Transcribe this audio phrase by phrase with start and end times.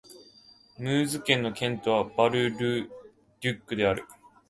[0.79, 2.89] ムーズ県の県都はバル＝ル＝
[3.41, 4.05] デュックである